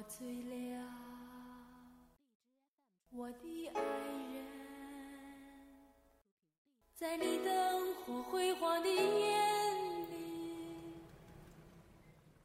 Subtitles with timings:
[0.00, 0.82] 我醉了，
[3.10, 3.82] 我的爱
[4.32, 4.42] 人，
[6.94, 9.36] 在你灯火辉煌的夜
[10.08, 10.16] 里。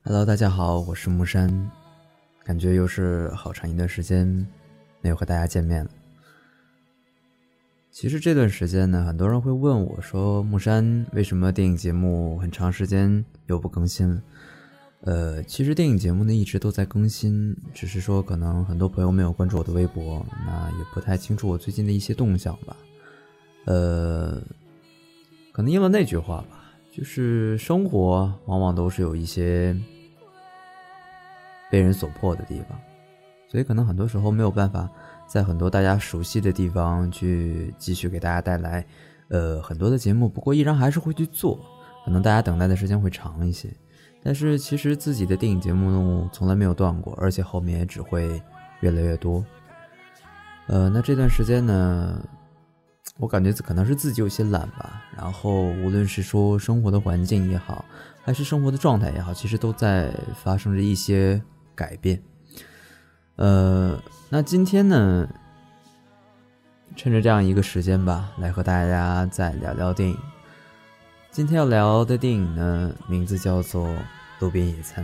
[0.04, 1.72] Hello，大家好，我是木山，
[2.44, 4.28] 感觉又是好长一段时间
[5.00, 5.92] 没有和大家见面了。
[7.90, 14.22] 其实这段时间呢，很多人会问我说：“木山，为什么电影节目很长时间又不更新了？”
[15.06, 22.76] 呃，其实电影节目呢一直都在更新，只是说可能很多朋友没有关注我的微博，那也不太清楚我最近的一些动向吧。
[23.66, 24.42] 呃，
[25.52, 29.80] 可能应了那句话吧，就是生活往往都是有一些
[31.70, 32.76] 被人所迫的地方，
[33.48, 34.90] 所以可能很多时候没有办法
[35.28, 38.84] 在很多大家熟悉的地方去继续给大家带来
[39.30, 41.60] 呃很多的节目，不过依然还是会去做，
[42.04, 43.70] 可能大家等待的时间会长一些。
[44.26, 48.42] 但是其实自己的电影节目呢从来没有断过，而且后面也只会
[48.80, 49.46] 越来越多。
[50.66, 52.20] 呃，那这段时间呢，
[53.18, 55.04] 我感觉可能是自己有些懒吧。
[55.16, 57.86] 然后无论是说生活的环境也好，
[58.24, 61.40] 还是生活的状态也好，其实都在发生着一些
[61.76, 62.20] 改变。
[63.36, 63.96] 呃，
[64.28, 65.30] 那今天呢，
[66.96, 70.18] 趁着这样一个时间吧，来和大家再聊聊电影。
[71.36, 73.90] 今天要聊的电影呢，名字叫做
[74.40, 75.04] 《路边野餐》。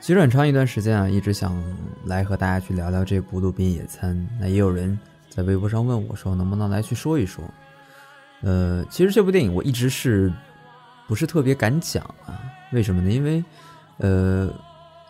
[0.00, 1.60] 其实很长一段时间啊，一直想
[2.04, 4.14] 来和大家去聊聊这部《路边野餐》。
[4.38, 4.96] 那也有人
[5.28, 7.42] 在微博上问我说，能不能来去说一说？
[8.42, 10.32] 呃，其实这部电影我一直是
[11.08, 12.38] 不是特别敢讲啊？
[12.70, 13.10] 为什么呢？
[13.10, 13.44] 因为，
[13.96, 14.48] 呃，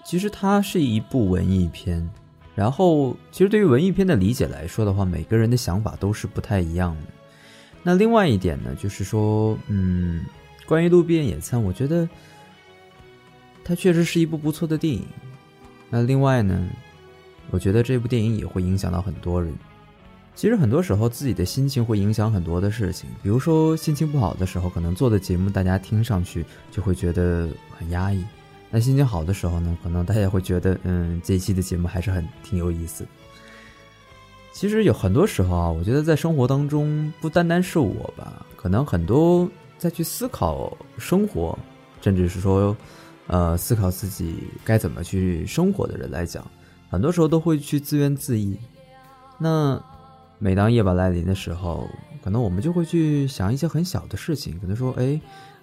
[0.07, 2.09] 其实它是一部文艺片。
[2.55, 7.14] 然后，其实对于文艺片的理解来说的话，每个人的想法都是不太一样的。
[7.87, 10.25] 那另外一点呢，就是说，嗯，
[10.67, 12.09] 关于路边野餐，我觉得
[13.63, 15.05] 它确实是一部不错的电影。
[15.91, 16.67] 那另外呢，
[17.51, 19.53] 我觉得这部电影也会影响到很多人。
[20.35, 27.47] 其实很多时候自己的心情会影响很多的事情，比如说心情不好的时候，可能做的节目大家听上去就会觉得
[27.79, 28.25] 很压抑；
[28.71, 33.11] 那心情好的时候呢，可能大家会觉得，嗯，这一期的节目还是很挺有意思的。
[34.55, 41.59] 其实有很多时候啊，我觉得在生活当中，不单单是我吧，可能很多在去思考生活，
[42.01, 42.75] 甚至是说，
[43.27, 46.49] 呃，思考自己该怎么去生活的人来讲，
[46.89, 48.57] 很多时候都会去自怨自艾。
[49.39, 49.83] 那
[50.39, 51.89] 每当夜晚来临的时候，
[52.23, 55.21] 可能我们就会去想一些很小的事情，可能说，哎，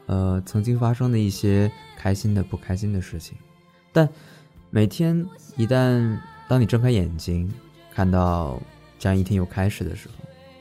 [0.08, 3.38] 呃，曾经发生的一些开心的、不开心的事情。
[3.94, 4.08] 但
[4.70, 5.26] 每天
[5.56, 6.20] 一旦
[6.50, 7.52] 当你睁开眼睛，
[7.94, 8.60] 看到
[9.02, 10.14] 这样一天又开始的时候，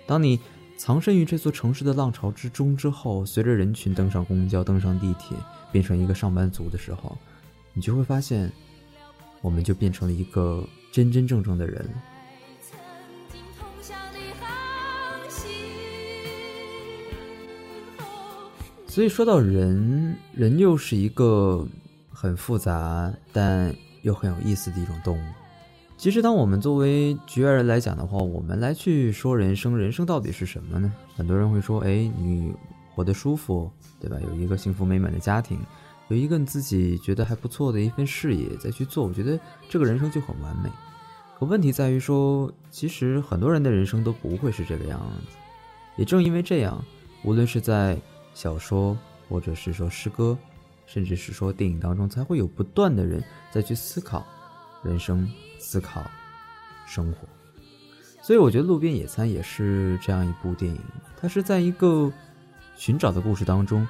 [0.07, 0.41] 当你
[0.79, 5.37] 藏身于这座城市的浪潮之中之后，随着人群登上公交、登上地铁，
[5.71, 7.19] 变成一个上班族的时候，
[7.75, 8.51] 你就会发现，
[9.43, 11.87] 我们就变成了一个真真正正的人。
[18.87, 21.69] 所以说到人，人又是一个
[22.11, 25.40] 很复杂但又很有意思的一种动物。
[26.01, 30.91] 其实，当我们作为局外人来讲的话，我们来去说人生，人生到底是什么呢？
[31.15, 32.55] 很多人会说：“哎，你
[32.95, 34.17] 活得舒服，对吧？
[34.19, 35.59] 有一个幸福美满的家庭，
[36.09, 39.39] 有一个你自己觉得还不错的一份事业再去做，我觉得
[39.69, 40.71] 这个人生就很完美。”
[41.39, 45.37] 可问题在于说，其实很多人的人生都不会是这个样子。
[45.97, 46.83] 也正因为这样，
[47.25, 48.01] 无论是在
[48.33, 48.97] 小说，
[49.29, 50.35] 或者是说诗歌，
[50.87, 53.23] 甚至是说电影当中，才会有不断的人
[53.53, 54.25] 在去思考
[54.83, 55.31] 人生。
[55.61, 56.11] 思考
[56.87, 57.29] 生活，
[58.23, 60.81] 所以我觉得《路边野餐》也是这样一部电影。
[61.21, 62.11] 它是在一个
[62.75, 63.87] 寻找的故事当中，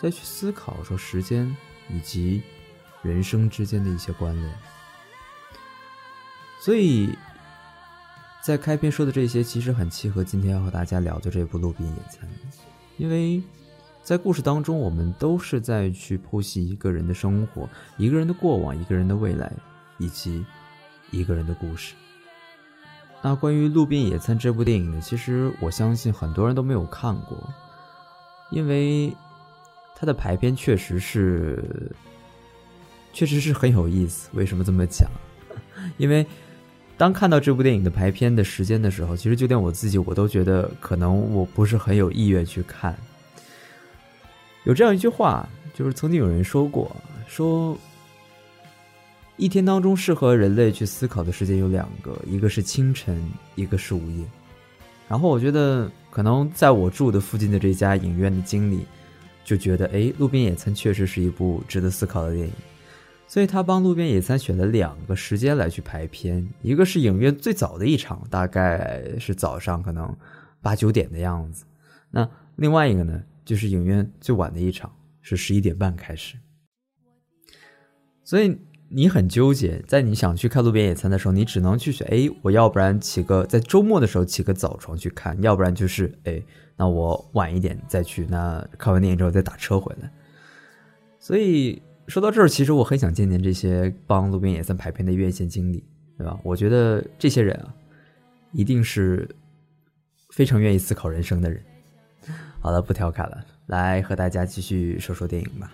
[0.00, 1.54] 再去思考说时间
[1.90, 2.42] 以及
[3.02, 4.54] 人生之间的一些关联。
[6.58, 7.14] 所以
[8.42, 12.26] 在开篇说的这些，其实很契合今天要和大家聊的这部《路边野餐》，
[12.96, 13.42] 因为
[14.02, 17.68] 在故事当中，我们都是在去剖析一个人的生活、
[17.98, 19.52] 一个人的过往、一个人的未来，
[19.98, 20.44] 以及。
[21.10, 21.94] 一个人的故事。
[23.22, 27.36] 那关于《路边野餐》这部电影呢，其实我相信很多人都没有看过，
[28.50, 29.14] 因为
[29.94, 31.62] 它的排片确实是，
[33.12, 34.30] 确实是很有意思。
[34.32, 35.06] 为什么这么讲？
[35.98, 36.26] 因为
[36.96, 42.96] 当看到这部电影的排片的时间的时候，其实就连我自己我都觉得可能我不是很有意愿去看。
[44.64, 46.96] 有这样一句话，就是曾经有人说过，
[47.28, 47.76] 说。
[49.40, 53.18] 一天当中适合人类去思考的时间有两个，一个是清晨，
[53.54, 54.22] 一个是午夜。
[55.08, 58.84] 然后我觉得，可能在我住的附近的这家影院的经理
[59.42, 62.52] 就觉得，哎，《路边野餐》确实是一部值得思考的电影。
[63.26, 70.14] 所以他帮路边野餐选了两个时间来去排片，一个是影院最早的一场，大概是早上可能
[70.60, 71.64] 八九点的样子；
[72.10, 76.36] 那另外一个呢，就是影院最晚的一场，是十一点半开始。
[78.22, 78.56] 所以
[78.90, 86.42] 你很纠结，在你想去看路边野餐的时候，你只能去选：哎，我要不然起个在周末的时候起个早床去看，要不然就是哎，
[86.76, 90.10] 那我晚一点再去，那看完电影之后再打车回来。
[91.18, 91.80] 所以。
[92.08, 95.84] 说到这儿，其实我很想见见这些帮路边野餐排片的院线经理，
[96.18, 96.36] 对吧？
[96.42, 97.72] 我觉得这些人啊，
[98.50, 99.28] 一定是
[100.30, 101.62] 非常愿意思考人生的人。
[102.58, 105.72] 好了，不调侃了，来和大家继续说说电影吧。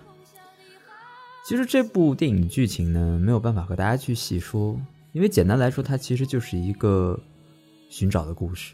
[1.47, 4.77] 其实这部电影剧情呢，没有办法和大家去细说，
[5.13, 7.17] 因为简单来说，它其实就是一个
[7.87, 8.73] 寻找的故事。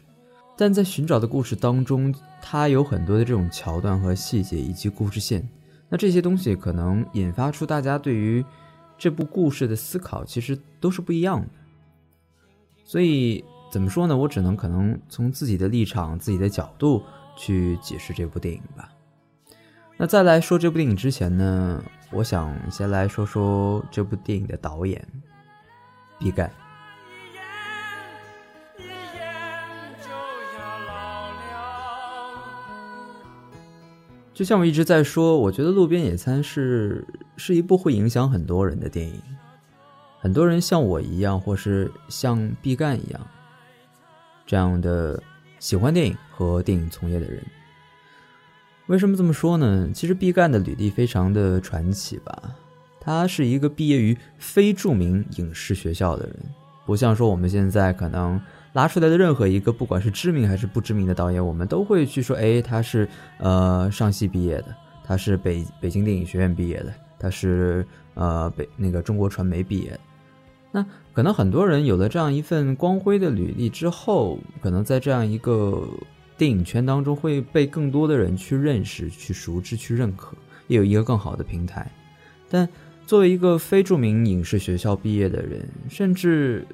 [0.56, 2.12] 但在寻找的故事当中，
[2.42, 5.48] 它有很多的这种桥段和细节以及故事线。
[5.88, 8.44] 那这些东西可能引发出大家对于
[8.98, 11.48] 这部故事的思考，其实都是不一样的。
[12.84, 14.16] 所以怎么说呢？
[14.16, 17.04] 我只能可能从自己的立场、自己的角度
[17.36, 18.90] 去解释这部电影吧。
[19.96, 21.80] 那在来说这部电影之前呢，
[22.14, 25.04] 我想先来说说这部电影的导演
[26.18, 26.48] 毕赣。
[34.32, 37.06] 就像我一直在说，我觉得《路边野餐》是
[37.36, 39.20] 是一部会影响很多人的电影。
[40.18, 43.20] 很多人像我一样，或是像毕赣一样，
[44.46, 45.22] 这样的
[45.58, 47.44] 喜欢电影和电影从业的人。
[48.86, 49.88] 为什么这么说呢？
[49.94, 52.54] 其实毕赣的履历非常的传奇吧。
[53.00, 56.36] 他是一个毕业于非著名影视学校的人，
[56.86, 58.40] 不像说我们现在可能。
[58.74, 63.08] 拉出来的任何一个，不管是知名还是不知名的导演，我们都会去说，哎，他是
[63.38, 70.00] 呃上戏毕业的，他是北北京电影学院毕业的，他是呃北那个中国传媒毕业的。
[70.72, 75.88] 那可能很多人有了这样一份光辉的履历之后，可能在这样一个
[76.36, 80.36] 电影圈当中会被更多的人去认识、去熟知、去认可，
[80.68, 81.90] 也有一个更好的平台。
[82.50, 82.68] 但
[83.06, 86.66] 作为一个非著名影视学校毕业的人，甚至。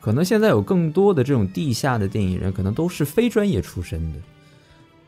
[0.00, 4.18] 可能现在有更多的这种地下的电影人，可能都是非专业出身的。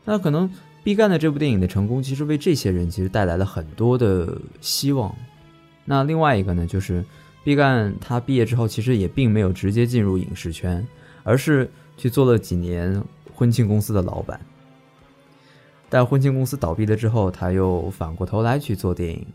[0.03, 0.47] 那可能
[0.83, 5.15] 毕赣的这部电影的成功，其实为这些人其实带来了很多的希望。
[5.85, 7.03] 那另外一个呢，就是
[7.41, 10.85] 毕赣他毕业之后，其实也并没有直接进入影视圈，
[11.23, 13.01] 而是去做了几年
[13.41, 14.39] 婚庆公司的老板。
[15.89, 19.25] 但婚庆公司倒闭了之后，他又反过头来去做电影。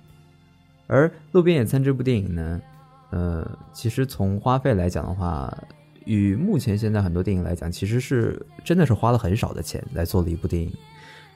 [0.86, 2.62] 而《路边野餐》这部电影呢？
[3.10, 5.52] 呃，其实从花费来讲的话，
[6.04, 10.72] 与目前现在很多电影来讲，其实是真的是花了很少的钱来做了一部电影。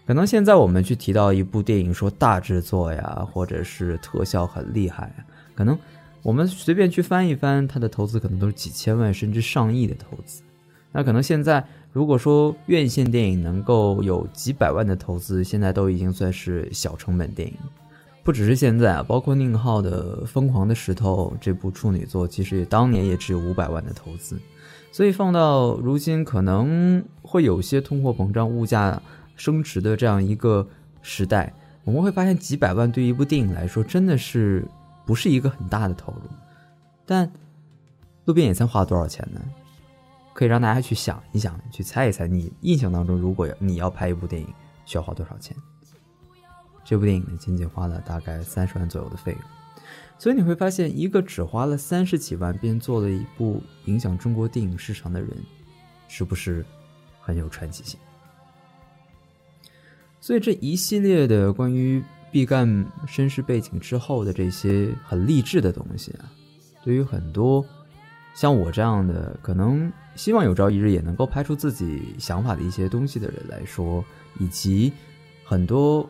[0.06, 5.12] 可能现在我们去提到一部电影，说大制作呀，或者是特效很厉害，
[5.56, 5.76] 可能
[6.22, 10.40] 我们随便去翻一翻，它的投资可能都是几千万甚至上亿的投资。
[10.92, 17.54] 那可能现在如果说院线电影能够有几百万的投资，现在都已经算是小成本电影。
[18.22, 24.38] 不只是现在啊，包括宁浩的《疯狂的石头》这部处女作，其实也当年也只有五百万的投资，
[24.92, 29.02] 所以放到如今，可能会有些通货膨胀、物价
[29.36, 30.64] 升值的这样一个
[31.00, 31.52] 时代，
[31.82, 34.64] 我们会发现几百万对于一部电影来说，真的是
[35.06, 36.20] 不是一个很大的投入。
[37.06, 37.26] 但
[38.26, 39.40] 《路边野餐》花了多少钱呢？
[40.32, 44.48] 可以让大家去想一想，去猜一猜，你印象当中，如果你要拍一部电影，
[44.84, 45.56] 需要花多少钱？
[46.84, 49.40] 这部电影呢，仅仅花了大概三十万左右的费用，
[50.18, 55.30] 所以你会发现，一个只花了三十几万便做了一部影响中国电影市场的人，
[56.08, 56.64] 是不是
[57.20, 58.00] 很有传奇性？
[60.20, 66.30] 所以这一系列的关于毕赣身世背景之后的这些很励志的东西啊，
[66.82, 67.64] 对于很多
[68.34, 74.04] 像我这样的可能希望有朝一日也能够拍出自己想法的一些东西的人来说，
[74.38, 74.92] 以及
[75.44, 76.08] 很多。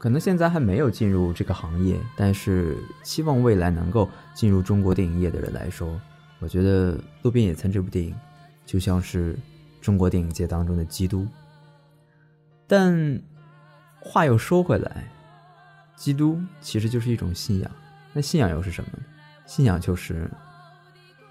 [0.00, 6.00] 可能现在还没有进入这个行业，但是期望未来能够进入中国电影业的人来说，
[6.38, 8.14] 我觉得《路边野餐》这部电影
[8.64, 9.36] 就像是
[9.80, 11.26] 中国电影界当中的基督。
[12.68, 13.20] 但
[13.98, 15.10] 话又说回来，
[15.96, 17.68] 基督其实就是一种信仰。
[18.12, 18.90] 那信仰又是什么？
[19.46, 20.30] 信仰就是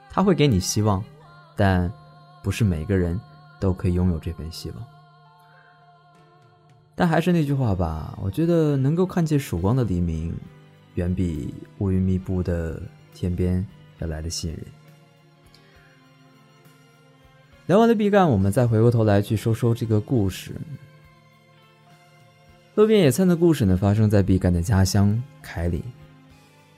[0.10, 1.04] 他会给你希望，
[1.56, 1.92] 但
[2.44, 3.20] 不是每个人
[3.60, 4.84] 都可以拥有这份希望。
[6.96, 10.36] 但还是那句话吧，我觉得能够看见曙光的黎明，
[10.96, 12.82] 远比乌云密布的
[13.14, 13.64] 天边
[14.00, 14.64] 要来的吸引人。
[17.68, 20.54] 聊完了毕赣，我们再回过头来去说说这个故事。
[22.74, 25.84] 路边野餐的故事呢，发生在毕赣的家乡凯里，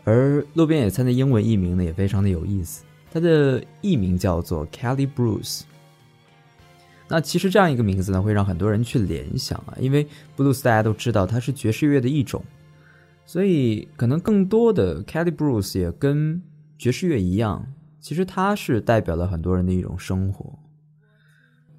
[0.03, 5.61] 而路边野餐的英文译名呢也非常的有意思，它的艺名叫做 Kelly Bruce。
[7.07, 12.43] 那其实这样一个名字呢，会让很多人去联想啊，因为 Blues 大家都知道它是爵士乐的一种，
[13.25, 16.39] 所以可能更多的 Kelly Bruce 也跟
[16.77, 17.65] 爵士乐一样，
[17.99, 20.57] 其实它是代表了很多人的一种生活。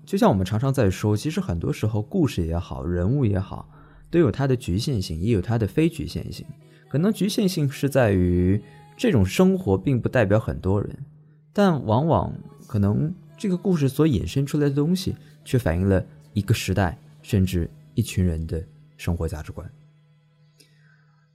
[0.05, 3.71] 就像我们常常在说，其实很多时候故事也好，人物也好，
[4.11, 6.45] 都有它的局限性，也有它的非局限性。
[6.89, 8.61] 可能局限性是在于
[8.97, 10.99] 这种生活并不代表很多人，
[11.53, 12.33] 但往往
[12.67, 13.15] 可能。
[13.39, 15.17] 这个故事所引申出来的东西，
[15.47, 16.05] 却反映了
[16.35, 18.63] 一个时代，甚至一群人的
[18.99, 19.67] 生活价值观。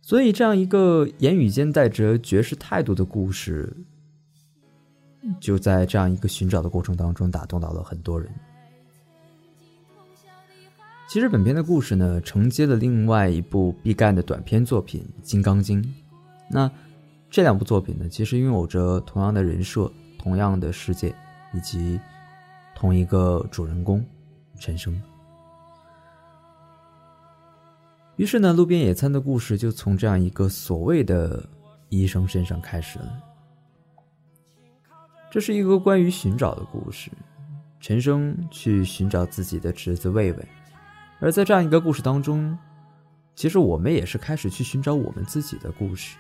[0.04, 3.76] 所以，这样一个言语间带着爵士态度的故事，
[5.40, 8.32] 就在这样一个寻找的过程当中，打动到了很多人。
[11.10, 15.82] 其实，本片的故事呢，承接了另外一部毕赣的短篇作品《金刚经》。
[16.52, 16.70] 那
[17.32, 19.92] 这两部作品呢，其实拥有着同样的人设，
[20.26, 21.16] 同样的世界。
[21.54, 21.98] 以及
[22.76, 24.06] 同一个主人公
[24.60, 25.02] 陈升。
[28.18, 31.48] 于是呢，路边野餐的故事就从这样一个所谓的
[31.88, 33.24] 医生身上开始了。
[35.32, 37.10] 这是一个关于寻找的故事，
[37.80, 40.48] 陈升去寻找自己的侄子魏魏，
[41.22, 42.58] 而在这样一个故事当中，
[43.34, 46.18] 其实我们也是开始去寻找我们自己的故事。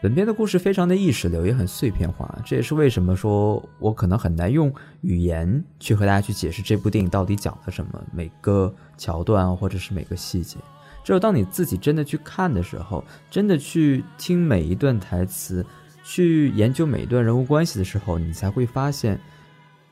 [0.00, 10.56] 本片的故事非常的意识流，也很碎片化，这也是为什么说我可能很难用语言去和大家去解释这部电影到底讲了什么，每个桥段或者是每个细节。
[11.02, 15.66] 只有当你自己真的去看的时候，真的去听每一段台词，
[16.04, 19.18] 去研究每一段人物关系的时候，你才会发现，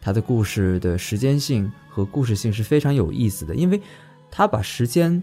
[0.01, 3.83] 他的故事的时间性和故事性是非常有意思的，因为
[4.31, 5.21] 他把时间、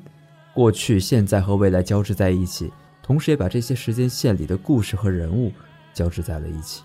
[0.53, 2.69] 过去、现在和未来交织在一起。
[3.03, 5.51] 同时也把这些时间线里的故事和人物
[5.93, 6.81] 交织在了一起，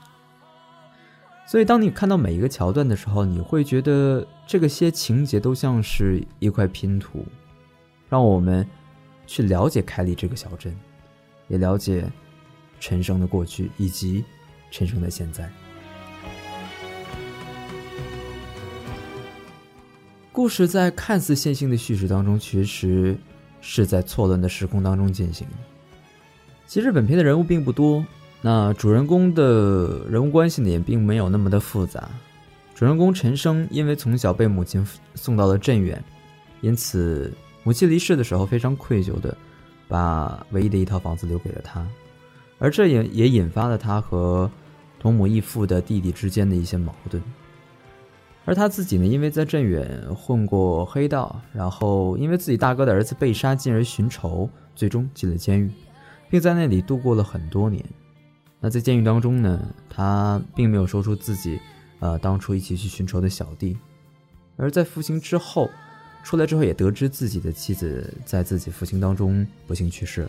[1.46, 7.24] 所以当你看到每一个桥段的时候，你会觉得这个些情节都像是一块拼图，
[8.08, 8.68] 让我们
[9.26, 10.76] 去了解凯里这个小镇，
[11.46, 12.04] 也了解
[12.80, 14.24] 陈升的过去以及
[14.72, 15.48] 陈升的现在。
[20.32, 23.16] 故事在看似线性的叙事当中，其实
[23.60, 25.46] 是在错乱的时空当中进行。
[26.68, 28.04] 其实本片的人物并不多，
[28.42, 32.06] 那主人公的人物关系呢也并没有那么的复杂。
[32.74, 36.00] 主人公陈升因为从小被母亲送到了镇远，
[36.60, 37.32] 因此
[37.64, 39.34] 母亲离世的时候非常愧疚的，
[39.88, 41.84] 把唯一的一套房子留给了他，
[42.58, 44.48] 而这也也引发了他和
[45.00, 47.20] 同母异父的弟弟之间的一些矛盾。
[48.44, 55.70] 而他自己呢，因为在镇远混过黑道，然后因为自己大哥的儿子被杀，进而寻仇，最终进了监狱。
[56.28, 57.84] 并在那里度过了很多年。
[58.60, 61.60] 那在监狱当中呢，他并没有说出自己，
[62.00, 63.76] 呃，当初一起去寻仇的小弟。
[64.56, 65.70] 而在服刑之后，
[66.24, 70.28] 出来之后也得知自己的妻子在自己服刑当中不幸去世。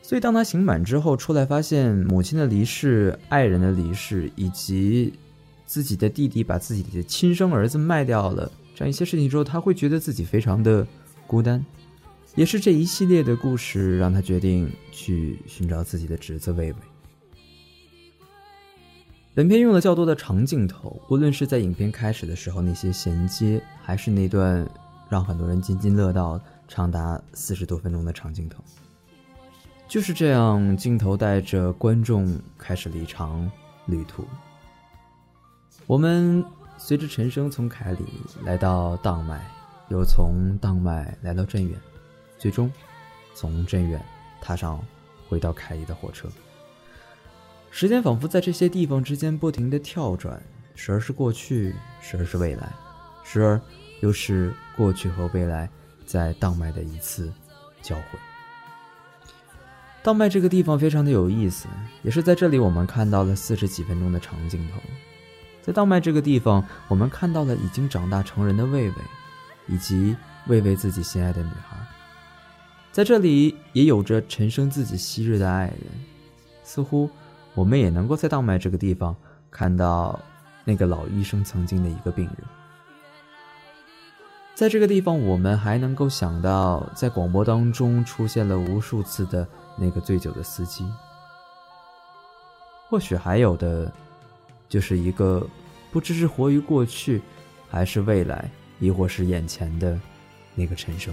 [0.00, 5.12] 所以当他刑满之后出来，发现母亲的离世、爱人的离世，以及
[5.66, 10.86] 自己的弟弟把自己的亲生儿子卖掉了这样一些事情之后，他会觉得自己非常的
[11.26, 11.64] 孤单。
[12.34, 16.78] 也是这一系列的故事，让他决定去寻找自己的侄子魏魏。
[19.34, 24.68] 本片用了较多的长镜头，无论是在影片开始的时候那些衔接，还是那段
[25.08, 28.62] 让很多人津津乐道、长达四十多分钟的长镜头，
[29.86, 33.48] 就是这样，镜头带着观众开始了一场
[33.86, 34.24] 旅途。
[35.86, 36.44] 我们
[36.78, 38.04] 随着陈升从凯里
[38.44, 39.44] 来到荡麦，
[39.88, 41.78] 又从荡麦来到镇远。
[42.38, 42.70] 最终，
[43.34, 44.04] 从镇远
[44.40, 44.84] 踏上
[45.28, 46.28] 回到凯里的火车。
[47.70, 50.40] 时间仿佛在这些地方之间不停的跳转，
[50.74, 52.72] 时而是过去，时而是未来，
[53.24, 53.60] 时而
[54.00, 55.68] 又是过去和未来
[56.06, 57.32] 在荡麦的一次
[57.82, 58.18] 交汇。
[60.02, 61.66] 荡麦这个地方非常的有意思，
[62.02, 64.80] 也是在这里我们看到了四十几分钟的长镜头。
[65.62, 68.94] 在荡麦这个地方，我们看到了已经长大成人的魏魏，
[69.66, 70.14] 以及
[70.46, 71.76] 魏魏自己心爱的女孩。
[72.94, 75.78] 在这里也有着陈升自己昔日的爱人，
[76.62, 77.10] 似乎
[77.52, 79.16] 我们也能够在荡麦这个地方
[79.50, 80.16] 看到
[80.64, 82.36] 那个老医生曾经的一个病人。
[84.54, 89.44] 在这个地方，我们还能够想到在广播当中出现了无数次的
[89.76, 90.88] 那个醉酒的司机。
[92.88, 93.92] 或许还有的，
[94.68, 95.44] 就是一个
[95.90, 97.20] 不知是活于过去，
[97.68, 98.48] 还是未来，
[98.78, 99.98] 亦或是眼前的
[100.54, 101.12] 那个陈升。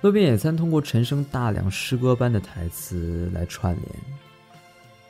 [0.00, 3.86] 路边野餐通过陈升大量诗歌般的台词来串联。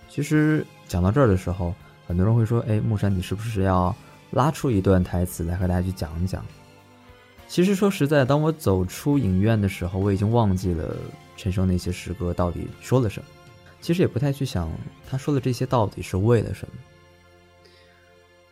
[0.09, 1.75] 其实讲到这儿的时候，
[2.07, 3.95] 很多人会说：“哎，木山，你是不是要
[4.31, 6.43] 拉出一段台词来和大家去讲一讲？”
[7.49, 10.97] 其实说实在，当我走出影院的时候，我已经忘记了
[11.37, 13.29] 陈升那些诗歌到底说了什么。
[13.83, 14.71] 其实也不太去想
[15.09, 16.75] 他说的这些到底是为了什么。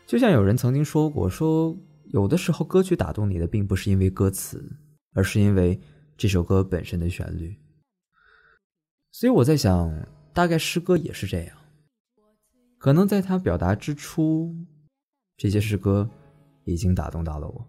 [0.07, 1.75] 就像有人曾经说过，说
[2.13, 4.63] 有的时候歌曲打动你的，并不是因为歌词，
[5.15, 5.79] 而是因为
[6.17, 7.57] 这首歌本身的旋律。
[9.13, 9.93] 所以我在想，
[10.33, 11.57] 大概诗歌也是这样，
[12.79, 14.55] 可能在他表达之初，
[15.37, 16.09] 这些诗歌
[16.65, 17.67] 已经打动到了我。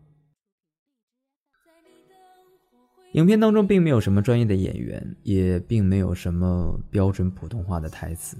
[3.13, 8.37] 影片当中并没有什么专业的演员，也并没有什么标准普通话的台词，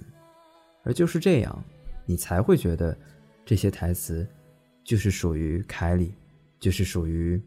[0.84, 1.64] 而就是这样，
[2.06, 2.98] 你才会觉得。
[3.46, 4.28] 这些台词，
[4.84, 6.14] 就是属于凯里，
[6.60, 7.42] 就是属于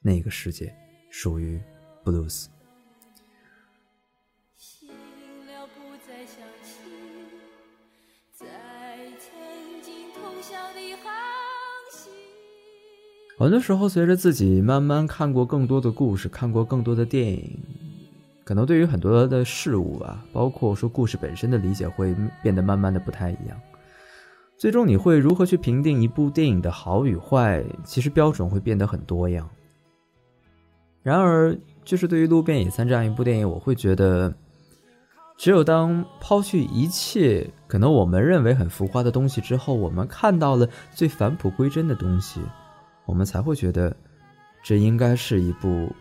[0.00, 0.74] 那个世界，
[1.10, 1.62] 属于
[2.04, 2.50] 布鲁斯。
[13.36, 17.58] 很多时候，随着自己慢慢看过更多的故事，看过更多的电影，
[18.44, 23.60] 可能对于很多的事物啊，包括说故事本身的理解，会变得慢慢的不太一样。
[24.56, 27.64] 最终你会如何去评定一部电影的好与坏？
[27.82, 29.50] 其实标准会变得很多样。
[31.02, 34.34] 然而，就是对于《路边野餐》这样一部电影，我会觉得，
[35.36, 42.40] 只有当抛去一切可能我们认为很浮夸的东西之后，我们看到了最返璞归真的东西，
[43.04, 43.94] 我们才会觉得，
[44.62, 45.92] 这应该是一部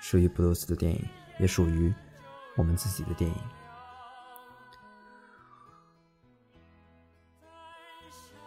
[0.00, 1.00] 属于布鲁斯的电影，
[1.40, 1.92] 也属于
[2.56, 3.36] 我们自己的电影。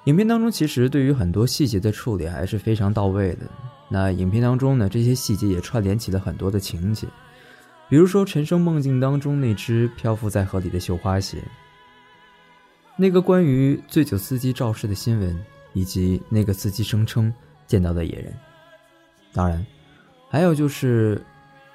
[0.06, 3.46] 影片当中其实对于很多细节的处理还是非常到位的。
[3.94, 7.06] 那影片当中呢，这些细节也串联起了很多的情节，
[7.90, 11.44] 比如说陈升梦境当中那只漂浮在河里的绣花鞋，
[12.96, 17.34] 那个关于醉酒司机肇事的新闻，以及那个司机声称
[17.68, 18.34] 见到的野人。
[19.34, 19.66] 当然，
[20.30, 21.22] 还有就是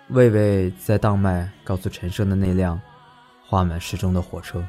[0.08, 2.80] 魏魏在当麦告诉陈升的那辆
[3.46, 4.66] 画满时钟的火车。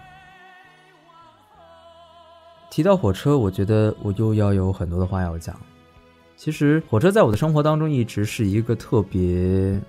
[2.69, 5.57] 提到火车，我觉得我又要有很多的话要讲。
[6.37, 9.81] 其实，火车在我的生活当中一直是一个特别、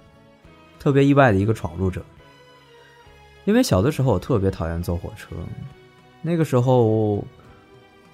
[0.81, 2.03] 特别意外的一个闯入者。
[3.45, 5.37] 因为小的时候我特别讨厌坐火车，
[6.23, 7.23] 那个时候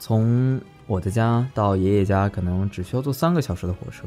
[0.00, 4.04] 从我的家到爷爷家可能只需要坐三个小时的火车，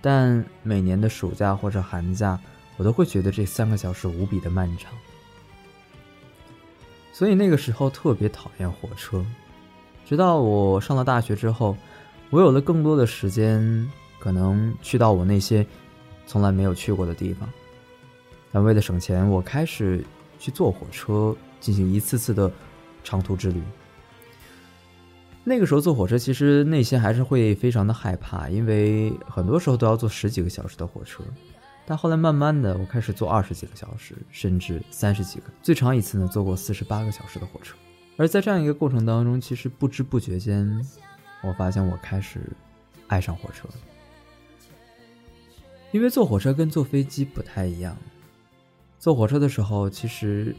[0.00, 2.38] 但每年的暑假或者寒假，
[2.76, 4.92] 我都会觉得这三个小时无比的漫长。
[7.12, 9.24] 所以那个时候特别讨厌火车。
[10.06, 11.76] 直到我上了大学之后，
[12.30, 15.66] 我有了更多的时间，可能去到我那些
[16.26, 17.48] 从来没有去过的地方。
[18.52, 20.04] 但为了省钱，我开始
[20.38, 22.50] 去坐火车进行一次次的
[23.02, 23.62] 长途之旅。
[25.42, 31.24] 那个时候坐火车，其实内心还是会非常的害怕，因为很多时候都要坐十几个小时的火车。
[31.86, 37.74] 但后来慢慢的，我开始坐二十几个小时，甚至三十几个，最长一次呢，坐过四十八个小时的火车。
[38.18, 40.86] 而在这样一个过程当中，其实不知不觉间，
[41.42, 42.40] 我发现我开始
[43.06, 43.68] 爱上火车。
[45.90, 47.96] 因为坐火车跟坐飞机不太一样，
[48.98, 50.54] 坐火车的时候其实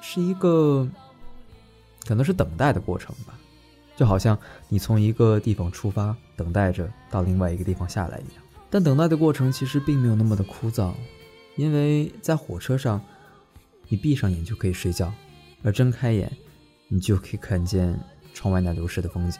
[0.00, 0.88] 是一个
[2.06, 3.38] 可能是等待的过程吧，
[3.96, 4.38] 就好像
[4.68, 8.42] 你从一个地方出发，等待着到另外一个地方下来一样。
[8.70, 10.92] 但等待的过程其实并没有那么的枯燥，
[11.56, 13.00] 因为在火车上，
[13.88, 15.12] 你闭上眼就可以睡觉，
[15.62, 16.30] 而睁开眼。
[16.90, 17.94] 你就可以看见
[18.32, 19.38] 窗外那流逝的风景，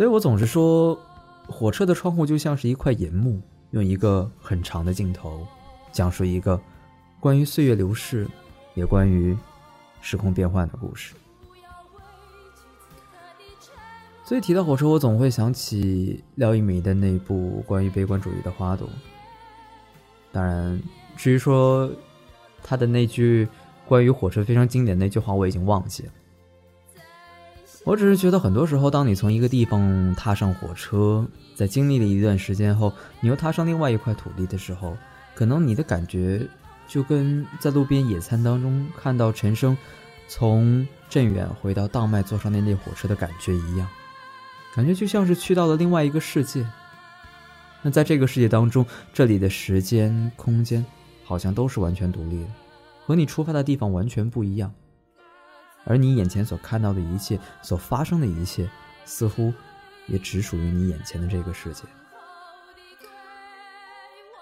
[0.00, 0.98] 所以我总是说，
[1.46, 3.38] 火车的窗户就像是一块银幕，
[3.72, 5.46] 用一个很长的镜头，
[5.92, 6.58] 讲述一个
[7.20, 8.26] 关于岁月流逝，
[8.72, 9.36] 也关于
[10.00, 11.14] 时空变换的故事。
[14.24, 18.88] 所以提到火车，我总会想起廖一梅的那部关于悲观主义的《花朵》。
[20.32, 20.80] 当然，
[21.14, 21.92] 至于说
[22.62, 23.46] 他的那句。
[23.86, 26.12] 关于火车非常经典那句话，我已经忘记了。
[27.84, 34.96] 我只是觉得，很多时候，当你从一个地方踏上火车，在经历了一段时间后，你又踏上另外一块土地的时候，
[35.34, 36.46] 可能你的感觉
[36.86, 39.76] 就跟在路边野餐当中看到陈升
[40.28, 43.88] 从镇远回到当麦坐上那列火车的感觉一样，
[44.74, 46.64] 感觉就像是去到了另外一个世界。
[47.82, 50.84] 那在这个世界当中，这里的时间、空间
[51.24, 52.48] 好像都是完全独立的。
[53.06, 54.70] 和你出发的地方完全不一样，
[55.84, 58.68] 而你眼前所看到的一切，所发生的一切，
[59.04, 59.52] 似乎
[60.06, 61.84] 也只属于你眼前的这个世界。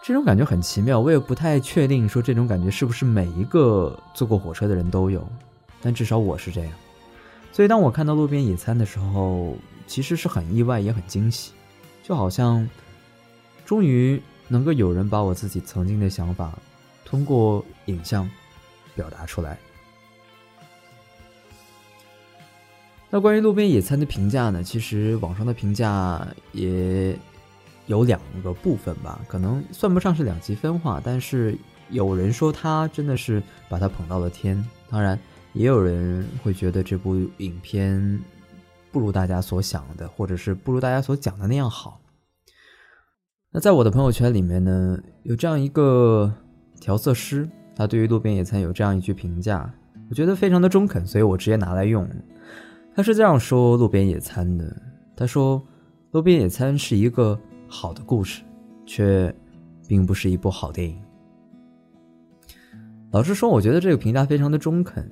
[0.02, 5.26] 这种感觉很奇妙，我也不太确定说这种感觉是不是每一个坐过火车的人都有，
[5.82, 6.72] 但至少我是这样。
[7.52, 9.54] 所以当我看到路边野餐的时候，
[9.86, 11.52] 其实是很意外也很惊喜，
[12.02, 12.68] 就好像
[13.66, 16.58] 终于能够有人把我自己曾经的想法
[17.04, 18.28] 通过影像
[18.94, 19.58] 表达出来。
[23.10, 24.62] 那关于路边野餐的评价呢？
[24.62, 27.16] 其实网上的评价也。
[27.86, 31.56] 有两个部分吧，可能算不上是两极分化，但是
[31.88, 35.18] 有人说他真的是把他捧到了天，当然
[35.54, 38.20] 也有人会觉得这部影片
[38.92, 41.98] 不如大家所想的，或者是不如大家所讲的那样好。
[43.50, 46.30] 那在我的朋友圈里面呢，有这样一个
[46.78, 49.72] 调色师，他对于路边野餐有这样一句评价，
[50.10, 52.06] 我觉得非常的中肯，所以我直接拿来用。
[52.98, 54.76] 他是这样说路边野餐的，
[55.14, 55.64] 他说
[56.10, 57.38] 路边野餐是一个。
[57.70, 58.42] 好的故事，
[58.86, 59.32] 却
[59.86, 60.98] 并不是一部好电影。
[63.12, 65.08] 老实说，我觉得这个评价非常的中肯，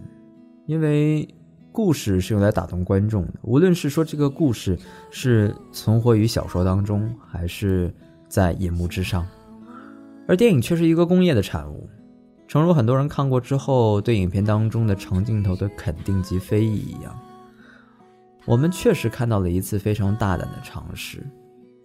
[0.65, 1.29] 因为
[1.71, 3.35] 故事是用来打动观众的。
[3.43, 4.77] 无论是说这个故事
[5.11, 7.95] 是存活于小说当中，还是
[8.27, 9.25] 在银幕之上，
[10.27, 11.89] 而电影却是一个工业的产物。
[12.49, 17.15] 诚如很多人看过之后对影片当中的长镜头的肯定及非议一样，
[18.47, 21.23] 我们确实看到了一次非常大胆的尝试，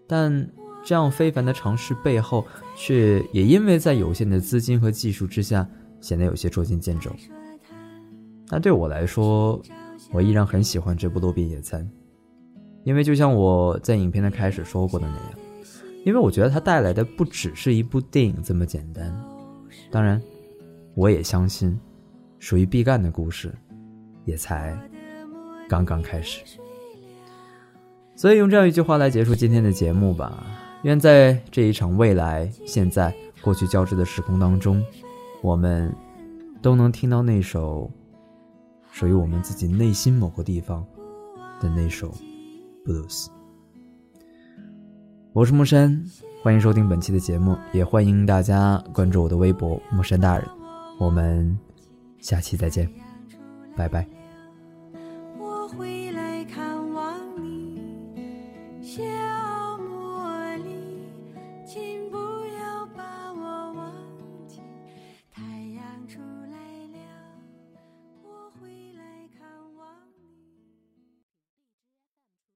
[0.08, 0.50] 但。
[0.84, 2.44] 这样非凡的尝试背后，
[2.76, 5.64] 却也因为在有限的资金和技术之下，
[6.00, 7.12] 显得有些捉襟见肘。
[8.48, 9.62] 但对我来说，
[10.12, 11.84] 我依然很喜欢这部《路边野餐》，
[12.84, 15.40] 因为就像我在影片的开始说过的那样，
[16.04, 19.16] 因为我觉得它带来的不只是一部电影这么简单。
[19.92, 20.20] 当然，
[20.96, 21.80] 我也相信，
[22.40, 23.54] 属于毕赣的故事，
[24.26, 24.76] 也才
[25.72, 26.42] 刚刚开始。
[28.18, 30.46] 所以用这样一句话来结束今天的节目吧。
[30.84, 34.84] 愿在这一场未来、现在、过去交织的时空当中，
[35.42, 35.96] 我们
[36.62, 37.90] 都能听到那首
[38.92, 40.86] 属于我们自己内心某个地方
[41.62, 42.14] 的那首
[42.86, 43.28] blues。
[45.32, 46.04] 我是木山，
[46.44, 50.46] 欢迎收听本期的节目，也欢迎大家关注我的微博木山大人。
[51.00, 51.58] 我们
[52.20, 52.92] 下期再见，
[53.78, 54.21] 拜拜。